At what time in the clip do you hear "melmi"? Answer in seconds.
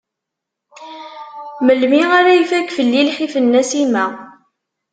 1.65-2.01